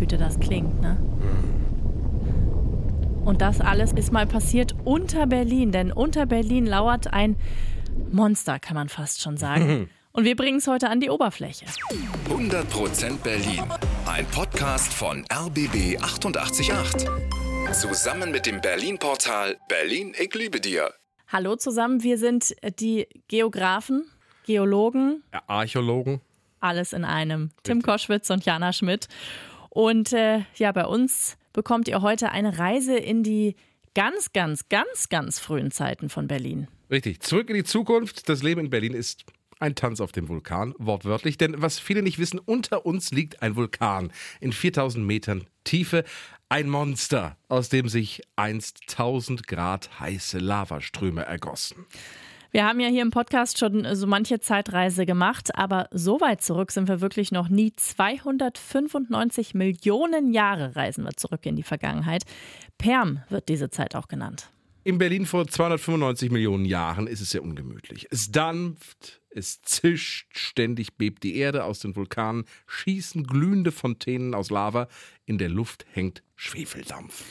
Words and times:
Güte 0.00 0.16
das 0.16 0.40
klingt, 0.40 0.80
ne? 0.80 0.96
Und 3.22 3.42
das 3.42 3.60
alles 3.60 3.92
ist 3.92 4.12
mal 4.12 4.26
passiert 4.26 4.74
unter 4.84 5.26
Berlin, 5.26 5.72
denn 5.72 5.92
unter 5.92 6.24
Berlin 6.24 6.64
lauert 6.64 7.12
ein 7.12 7.36
Monster, 8.10 8.58
kann 8.58 8.76
man 8.76 8.88
fast 8.88 9.20
schon 9.20 9.36
sagen. 9.36 9.90
Und 10.12 10.24
wir 10.24 10.36
bringen 10.36 10.56
es 10.56 10.66
heute 10.66 10.88
an 10.88 11.00
die 11.00 11.10
Oberfläche. 11.10 11.66
100% 12.30 13.18
Berlin. 13.22 13.62
Ein 14.06 14.24
Podcast 14.28 14.90
von 14.90 15.22
RBB 15.30 15.98
888. 16.02 16.72
Zusammen 17.78 18.30
mit 18.32 18.46
dem 18.46 18.62
Berlin-Portal 18.62 19.58
Berlin, 19.68 20.14
ich 20.18 20.34
liebe 20.34 20.60
dir. 20.62 20.94
Hallo 21.28 21.56
zusammen, 21.56 22.02
wir 22.02 22.16
sind 22.16 22.56
die 22.80 23.06
Geografen, 23.28 24.06
Geologen, 24.46 25.22
Ja, 25.34 25.42
Archäologen. 25.46 26.22
alles 26.58 26.94
in 26.94 27.04
einem. 27.04 27.50
Tim 27.64 27.82
Koschwitz 27.82 28.30
und 28.30 28.46
Jana 28.46 28.72
Schmidt. 28.72 29.06
Und 29.70 30.12
äh, 30.12 30.40
ja, 30.56 30.72
bei 30.72 30.84
uns 30.84 31.36
bekommt 31.52 31.88
ihr 31.88 32.02
heute 32.02 32.30
eine 32.30 32.58
Reise 32.58 32.96
in 32.96 33.22
die 33.22 33.56
ganz, 33.94 34.32
ganz, 34.32 34.68
ganz, 34.68 35.08
ganz 35.08 35.38
frühen 35.38 35.70
Zeiten 35.70 36.08
von 36.08 36.26
Berlin. 36.26 36.68
Richtig, 36.90 37.20
zurück 37.22 37.48
in 37.50 37.56
die 37.56 37.64
Zukunft. 37.64 38.28
Das 38.28 38.42
Leben 38.42 38.60
in 38.60 38.70
Berlin 38.70 38.94
ist 38.94 39.24
ein 39.60 39.74
Tanz 39.74 40.00
auf 40.00 40.12
dem 40.12 40.28
Vulkan, 40.28 40.74
wortwörtlich. 40.78 41.38
Denn 41.38 41.54
was 41.62 41.78
viele 41.78 42.02
nicht 42.02 42.18
wissen, 42.18 42.38
unter 42.38 42.84
uns 42.84 43.12
liegt 43.12 43.42
ein 43.42 43.56
Vulkan 43.56 44.12
in 44.40 44.52
4000 44.52 45.06
Metern 45.06 45.46
Tiefe. 45.64 46.04
Ein 46.48 46.68
Monster, 46.68 47.36
aus 47.48 47.68
dem 47.68 47.88
sich 47.88 48.22
einst 48.34 48.80
1000 48.88 49.46
Grad 49.46 50.00
heiße 50.00 50.38
Lavaströme 50.38 51.24
ergossen. 51.24 51.86
Wir 52.52 52.66
haben 52.66 52.80
ja 52.80 52.88
hier 52.88 53.02
im 53.02 53.12
Podcast 53.12 53.58
schon 53.60 53.86
so 53.94 54.08
manche 54.08 54.40
Zeitreise 54.40 55.06
gemacht, 55.06 55.54
aber 55.54 55.88
so 55.92 56.20
weit 56.20 56.42
zurück 56.42 56.72
sind 56.72 56.88
wir 56.88 57.00
wirklich 57.00 57.30
noch 57.30 57.48
nie. 57.48 57.72
295 57.76 59.54
Millionen 59.54 60.32
Jahre 60.32 60.74
reisen 60.74 61.04
wir 61.04 61.16
zurück 61.16 61.46
in 61.46 61.54
die 61.54 61.62
Vergangenheit. 61.62 62.24
Perm 62.76 63.22
wird 63.28 63.48
diese 63.48 63.70
Zeit 63.70 63.94
auch 63.94 64.08
genannt. 64.08 64.50
In 64.82 64.98
Berlin 64.98 65.26
vor 65.26 65.46
295 65.46 66.32
Millionen 66.32 66.64
Jahren 66.64 67.06
ist 67.06 67.20
es 67.20 67.30
sehr 67.30 67.44
ungemütlich. 67.44 68.08
Es 68.10 68.32
dampft, 68.32 69.20
es 69.30 69.62
zischt, 69.62 70.36
ständig 70.36 70.96
bebt 70.96 71.22
die 71.22 71.36
Erde 71.36 71.62
aus 71.62 71.78
den 71.78 71.94
Vulkanen, 71.94 72.46
schießen 72.66 73.28
glühende 73.28 73.70
Fontänen 73.70 74.34
aus 74.34 74.50
Lava, 74.50 74.88
in 75.24 75.38
der 75.38 75.50
Luft 75.50 75.86
hängt 75.92 76.24
Schwefeldampf. 76.34 77.22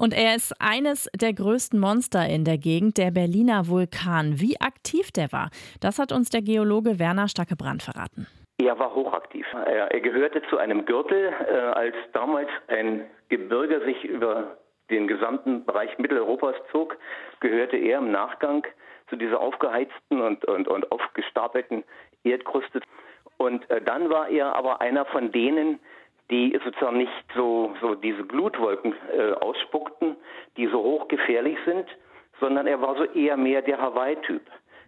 Und 0.00 0.14
er 0.14 0.34
ist 0.34 0.54
eines 0.60 1.10
der 1.14 1.34
größten 1.34 1.78
Monster 1.78 2.26
in 2.26 2.44
der 2.44 2.56
Gegend, 2.56 2.96
der 2.96 3.10
Berliner 3.10 3.68
Vulkan. 3.68 4.40
Wie 4.40 4.58
aktiv 4.58 5.12
der 5.12 5.30
war, 5.30 5.50
das 5.82 5.98
hat 5.98 6.10
uns 6.10 6.30
der 6.30 6.40
Geologe 6.40 6.98
Werner 6.98 7.28
Stackebrand 7.28 7.82
verraten. 7.82 8.26
Er 8.56 8.78
war 8.78 8.94
hochaktiv. 8.94 9.44
Er, 9.52 9.92
er 9.92 10.00
gehörte 10.00 10.40
zu 10.48 10.56
einem 10.56 10.86
Gürtel, 10.86 11.34
äh, 11.46 11.54
als 11.54 11.94
damals 12.14 12.48
ein 12.68 13.04
Gebirge 13.28 13.84
sich 13.84 14.02
über 14.04 14.56
den 14.88 15.06
gesamten 15.06 15.66
Bereich 15.66 15.98
Mitteleuropas 15.98 16.54
zog, 16.72 16.96
gehörte 17.40 17.76
er 17.76 17.98
im 17.98 18.10
Nachgang 18.10 18.66
zu 19.10 19.16
dieser 19.16 19.38
aufgeheizten 19.38 20.22
und, 20.22 20.46
und, 20.46 20.66
und 20.66 20.90
aufgestapelten 20.90 21.84
Erdkruste. 22.24 22.80
Und 23.36 23.68
äh, 23.68 23.82
dann 23.82 24.08
war 24.08 24.30
er 24.30 24.56
aber 24.56 24.80
einer 24.80 25.04
von 25.04 25.30
denen, 25.30 25.78
die 26.30 26.58
sozusagen 26.64 26.98
nicht 26.98 27.12
so, 27.34 27.74
so 27.80 27.94
diese 27.94 28.24
Glutwolken 28.24 28.94
äh, 29.16 29.32
ausspuckten, 29.32 30.16
die 30.56 30.66
so 30.66 30.82
hochgefährlich 30.82 31.58
sind, 31.64 31.86
sondern 32.38 32.66
er 32.66 32.80
war 32.80 32.96
so 32.96 33.04
eher 33.04 33.36
mehr 33.36 33.62
der 33.62 33.78
Hawaii-Typ. 33.78 34.42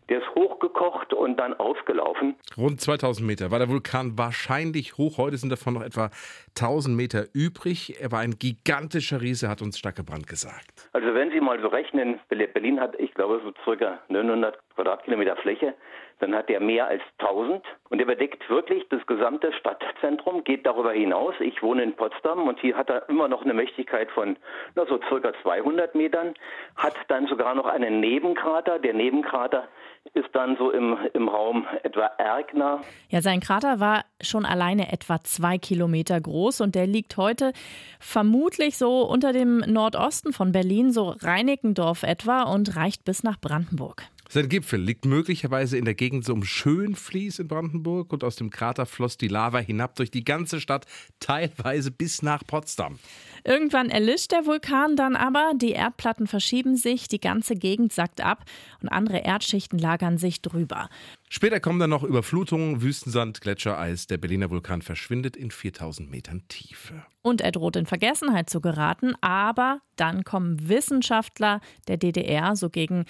Der 0.08 0.18
ist 0.18 0.34
hochgekocht 0.34 1.14
und 1.14 1.36
dann 1.38 1.54
ausgelaufen. 1.54 2.34
Rund 2.56 2.80
2000 2.80 3.26
Meter 3.26 3.50
war 3.50 3.60
der 3.60 3.68
Vulkan 3.68 4.18
wahrscheinlich 4.18 4.98
hoch. 4.98 5.16
Heute 5.16 5.36
sind 5.36 5.50
davon 5.50 5.74
noch 5.74 5.82
etwa 5.82 6.10
1000 6.58 6.96
Meter 6.96 7.26
übrig. 7.32 8.00
Er 8.00 8.10
war 8.10 8.18
ein 8.20 8.32
gigantischer 8.38 9.22
Riese, 9.22 9.48
hat 9.48 9.62
uns 9.62 9.78
Stackebrand 9.78 10.26
gesagt. 10.26 10.90
Also 10.92 11.14
wenn 11.14 11.30
Sie 11.30 11.40
mal 11.40 11.60
so 11.60 11.68
rechnen, 11.68 12.18
Berlin 12.28 12.80
hat, 12.80 12.98
ich 12.98 13.14
glaube, 13.14 13.40
so 13.44 13.52
circa 13.64 14.00
900 14.08 14.58
Quadratkilometer 14.74 15.36
Fläche, 15.36 15.74
dann 16.22 16.36
hat 16.36 16.48
er 16.50 16.60
mehr 16.60 16.86
als 16.86 17.02
1000 17.18 17.64
und 17.88 17.98
er 17.98 18.06
bedeckt 18.06 18.48
wirklich 18.48 18.86
das 18.90 19.04
gesamte 19.06 19.52
Stadtzentrum, 19.54 20.44
geht 20.44 20.64
darüber 20.64 20.92
hinaus. 20.92 21.34
Ich 21.40 21.60
wohne 21.62 21.82
in 21.82 21.94
Potsdam 21.94 22.46
und 22.46 22.60
hier 22.60 22.76
hat 22.76 22.90
er 22.90 23.08
immer 23.08 23.26
noch 23.26 23.42
eine 23.42 23.54
Mächtigkeit 23.54 24.08
von 24.12 24.36
na, 24.76 24.86
so 24.86 25.00
circa 25.08 25.32
200 25.42 25.96
Metern, 25.96 26.34
hat 26.76 26.94
dann 27.08 27.26
sogar 27.26 27.56
noch 27.56 27.66
einen 27.66 27.98
Nebenkrater. 27.98 28.78
Der 28.78 28.94
Nebenkrater 28.94 29.66
ist 30.14 30.28
dann 30.32 30.56
so 30.56 30.70
im, 30.70 30.96
im 31.12 31.28
Raum 31.28 31.66
etwa 31.82 32.06
Erkner. 32.18 32.82
Ja, 33.08 33.20
sein 33.20 33.40
Krater 33.40 33.80
war 33.80 34.04
schon 34.20 34.44
alleine 34.44 34.92
etwa 34.92 35.20
zwei 35.24 35.58
Kilometer 35.58 36.20
groß 36.20 36.60
und 36.60 36.76
der 36.76 36.86
liegt 36.86 37.16
heute 37.16 37.52
vermutlich 37.98 38.78
so 38.78 39.02
unter 39.02 39.32
dem 39.32 39.58
Nordosten 39.58 40.32
von 40.32 40.52
Berlin, 40.52 40.92
so 40.92 41.14
Reinickendorf 41.20 42.04
etwa 42.04 42.42
und 42.42 42.76
reicht 42.76 43.04
bis 43.04 43.24
nach 43.24 43.40
Brandenburg. 43.40 44.04
Sein 44.34 44.48
Gipfel 44.48 44.80
liegt 44.80 45.04
möglicherweise 45.04 45.76
in 45.76 45.84
der 45.84 45.94
Gegend 45.94 46.24
so 46.24 46.32
um 46.32 46.42
Schönfließ 46.42 47.38
in 47.40 47.48
Brandenburg 47.48 48.14
und 48.14 48.24
aus 48.24 48.34
dem 48.34 48.48
Krater 48.48 48.86
floss 48.86 49.18
die 49.18 49.28
Lava 49.28 49.58
hinab 49.58 49.94
durch 49.96 50.10
die 50.10 50.24
ganze 50.24 50.58
Stadt, 50.58 50.86
teilweise 51.20 51.90
bis 51.90 52.22
nach 52.22 52.42
Potsdam. 52.46 52.98
Irgendwann 53.44 53.90
erlischt 53.90 54.32
der 54.32 54.46
Vulkan 54.46 54.96
dann 54.96 55.16
aber, 55.16 55.52
die 55.56 55.72
Erdplatten 55.72 56.26
verschieben 56.26 56.76
sich, 56.76 57.08
die 57.08 57.20
ganze 57.20 57.56
Gegend 57.56 57.92
sackt 57.92 58.22
ab 58.22 58.46
und 58.80 58.88
andere 58.88 59.18
Erdschichten 59.18 59.78
lagern 59.78 60.16
sich 60.16 60.40
drüber. 60.40 60.88
Später 61.34 61.60
kommen 61.60 61.78
dann 61.78 61.88
noch 61.88 62.02
Überflutungen, 62.02 62.82
Wüstensand, 62.82 63.40
Gletschereis. 63.40 64.06
Der 64.06 64.18
Berliner 64.18 64.50
Vulkan 64.50 64.82
verschwindet 64.82 65.34
in 65.34 65.50
4000 65.50 66.10
Metern 66.10 66.42
Tiefe. 66.48 67.06
Und 67.22 67.40
er 67.40 67.52
droht 67.52 67.76
in 67.76 67.86
Vergessenheit 67.86 68.50
zu 68.50 68.60
geraten, 68.60 69.14
aber 69.22 69.80
dann 69.96 70.24
kommen 70.24 70.68
Wissenschaftler 70.68 71.60
der 71.88 71.96
DDR, 71.96 72.54
so 72.54 72.68
gegen 72.68 73.06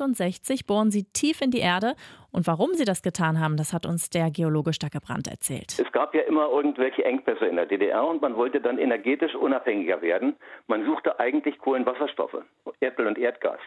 1968 0.00 0.66
bohren 0.66 0.90
sie 0.90 1.04
tief 1.12 1.40
in 1.40 1.50
die 1.50 1.60
Erde. 1.60 1.94
Und 2.32 2.46
warum 2.46 2.74
sie 2.74 2.84
das 2.84 3.02
getan 3.02 3.40
haben, 3.40 3.56
das 3.56 3.72
hat 3.72 3.86
uns 3.86 4.08
der 4.10 4.30
Geologe 4.30 4.72
Stackebrand 4.72 5.28
erzählt. 5.28 5.78
Es 5.78 5.92
gab 5.92 6.14
ja 6.14 6.22
immer 6.22 6.48
irgendwelche 6.48 7.04
Engpässe 7.04 7.46
in 7.46 7.56
der 7.56 7.66
DDR 7.66 8.04
und 8.06 8.22
man 8.22 8.36
wollte 8.36 8.60
dann 8.60 8.78
energetisch 8.78 9.34
unabhängiger 9.34 10.00
werden. 10.00 10.36
Man 10.66 10.84
suchte 10.84 11.18
eigentlich 11.18 11.58
Kohlenwasserstoffe, 11.58 12.42
Erdöl 12.80 13.06
und 13.08 13.18
Erdgas. 13.18 13.58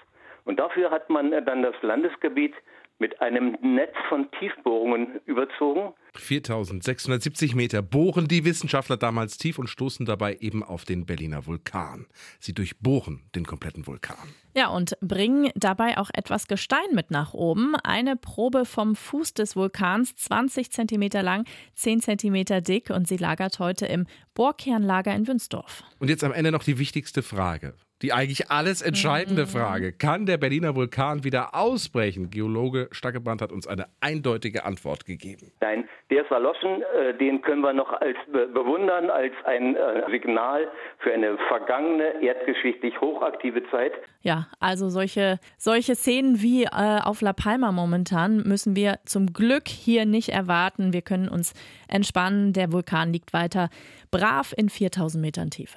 Und 0.45 0.59
dafür 0.59 0.91
hat 0.91 1.09
man 1.09 1.31
dann 1.45 1.63
das 1.63 1.75
Landesgebiet 1.81 2.53
mit 2.99 3.22
einem 3.22 3.57
Netz 3.61 3.95
von 4.09 4.29
Tiefbohrungen 4.39 5.19
überzogen. 5.25 5.93
4670 6.16 7.56
Meter 7.56 7.81
bohren 7.81 8.28
die 8.28 8.46
Wissenschaftler 8.46 8.97
damals 8.97 9.38
tief 9.38 9.59
und 9.59 9.68
stoßen 9.68 10.06
dabei 10.06 10.38
eben 10.40 10.63
auf 10.63 10.85
den 10.85 11.06
Berliner 11.06 11.46
Vulkan. 11.46 12.06
Sie 12.40 12.53
durchbohren 12.53 13.24
den 13.35 13.46
kompletten 13.46 13.88
Vulkan. 13.88 14.18
Ja, 14.56 14.68
und 14.68 14.97
bringen 15.02 15.50
dabei 15.56 15.97
auch 15.97 16.12
etwas 16.13 16.47
Gestein 16.47 16.94
mit 16.94 17.09
nach 17.09 17.34
oben. 17.34 17.75
Eine 17.75 18.16
Probe 18.16 18.66
vom 18.66 18.96
Fuß 18.96 19.34
des 19.34 19.56
Vulkans, 19.56 20.16
20 20.16 20.72
Zentimeter 20.72 21.23
lang, 21.23 21.46
10 21.75 22.02
Zentimeter 22.02 22.62
dick 22.62 22.90
und 22.91 23.07
sie 23.07 23.18
lagert 23.18 23.59
heute 23.59 23.88
im 23.88 24.06
Bohrkernlager 24.35 25.13
in 25.16 25.28
Wünsdorf. 25.28 25.84
Und 26.00 26.09
jetzt 26.09 26.23
am 26.23 26.31
Ende 26.31 26.52
noch 26.52 26.63
die 26.63 26.78
wichtigste 26.78 27.23
Frage. 27.23 27.73
Die 28.03 28.12
eigentlich 28.12 28.52
alles 28.52 28.81
entscheidende 28.81 29.47
Frage. 29.47 29.94
Kann 29.94 30.25
der 30.25 30.38
Berliner 30.38 30.75
Vulkan 30.75 31.23
wieder 31.23 31.56
ausbrechen? 31.56 32.29
Geologe 32.29 32.90
Stackebrand 32.91 33.41
hat 33.41 33.53
uns 33.53 33.66
eine 33.66 33.88
eindeutige 34.02 34.66
Antwort 34.66 35.06
gegeben. 35.06 35.53
Nein, 35.62 35.85
der 36.09 36.24
ist 36.24 36.31
erloschen, 36.31 36.81
äh, 36.81 37.14
den 37.18 37.41
können 37.41 37.62
wir 37.62 37.74
noch 37.74 37.91
als 37.94 38.18
be 38.31 38.47
bewundern, 38.47 39.09
als 39.09 39.34
ein 39.46 39.75
äh, 39.75 40.03
Signal 40.12 40.68
für 41.00 41.14
eine 41.14 41.38
vergangene, 41.47 42.22
erdgeschichtlich 42.22 43.00
hochaktive 43.02 43.64
Zeit. 43.72 43.94
Ja, 44.22 44.47
also 44.59 44.90
solche, 44.90 45.40
solche 45.58 45.96
Szenen 45.96 46.41
wie 46.41 46.64
äh, 46.66 47.00
auf 47.03 47.22
La 47.22 47.34
Palma 47.34 47.72
momentan 47.72 48.44
müssen 48.46 48.75
wir 48.75 49.00
zum 49.06 49.34
Glück 49.34 49.67
hier 49.67 50.05
nicht 50.05 50.29
erwarten. 50.29 50.94
Wir 50.94 51.02
können 51.02 51.29
uns 51.29 51.53
entspannen. 51.88 52.53
Der 52.53 52.72
Vulkan 52.72 53.11
liegt 53.11 53.34
weiter 53.34 53.70
brav 54.11 54.53
in 54.56 54.70
4000 54.70 55.22
Metern 55.22 55.49
Tiefe. 55.49 55.76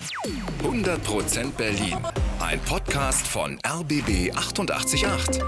100% 0.62 1.56
Berlin. 1.56 1.98
Ein 2.40 2.60
Podcast 2.68 3.26
von 3.26 3.58
RBB 3.66 4.32
888. 4.36 5.42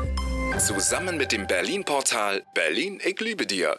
Zusammen 0.59 1.17
mit 1.17 1.31
dem 1.31 1.47
Berlin-Portal 1.47 2.43
Berlin, 2.55 3.01
ich 3.05 3.21
liebe 3.21 3.47
dir. 3.47 3.79